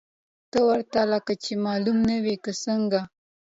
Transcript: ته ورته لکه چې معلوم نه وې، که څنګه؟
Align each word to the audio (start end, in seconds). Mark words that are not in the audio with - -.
ته 0.51 0.59
ورته 0.67 0.99
لکه 1.13 1.33
چې 1.43 1.51
معلوم 1.65 1.97
نه 2.09 2.17
وې، 2.23 2.35
که 2.43 2.51
څنګه؟ 2.63 3.01